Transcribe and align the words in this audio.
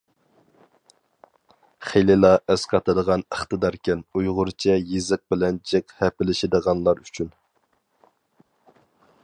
خېلىلا 1.89 2.31
ئەسقاتىدىغان 2.53 3.25
ئىقتىداركەن 3.35 4.01
ئۇيغۇرچە 4.21 4.77
يېزىق 4.95 5.23
بىلەن 5.35 5.59
جىق 5.73 5.95
ھەپىلىشىدىغانلار 6.01 7.05
ئۈچۈن. 7.05 7.31